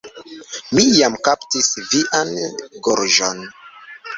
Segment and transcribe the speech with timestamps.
[0.77, 2.33] Mi jam kaptis vian
[2.89, 3.45] gorĝon.